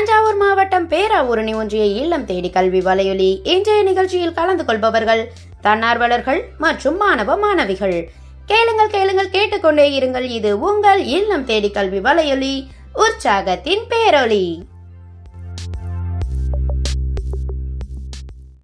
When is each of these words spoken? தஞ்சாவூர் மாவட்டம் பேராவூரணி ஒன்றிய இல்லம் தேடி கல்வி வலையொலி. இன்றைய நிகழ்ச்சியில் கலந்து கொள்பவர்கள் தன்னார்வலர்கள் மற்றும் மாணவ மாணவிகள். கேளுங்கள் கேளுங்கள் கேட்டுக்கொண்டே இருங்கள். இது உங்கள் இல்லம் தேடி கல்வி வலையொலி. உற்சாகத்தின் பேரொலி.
தஞ்சாவூர் 0.00 0.36
மாவட்டம் 0.36 0.88
பேராவூரணி 0.88 1.54
ஒன்றிய 1.54 1.84
இல்லம் 1.84 2.24
தேடி 2.24 2.50
கல்வி 2.50 2.78
வலையொலி. 2.78 3.40
இன்றைய 3.42 3.82
நிகழ்ச்சியில் 3.82 4.32
கலந்து 4.32 4.64
கொள்பவர்கள் 4.64 5.32
தன்னார்வலர்கள் 5.62 6.44
மற்றும் 6.58 6.96
மாணவ 6.96 7.36
மாணவிகள். 7.36 8.10
கேளுங்கள் 8.46 8.90
கேளுங்கள் 8.90 9.30
கேட்டுக்கொண்டே 9.30 10.00
இருங்கள். 10.00 10.22
இது 10.22 10.60
உங்கள் 10.60 11.04
இல்லம் 11.04 11.44
தேடி 11.44 11.70
கல்வி 11.70 11.98
வலையொலி. 11.98 12.66
உற்சாகத்தின் 12.94 13.82
பேரொலி. 13.90 14.58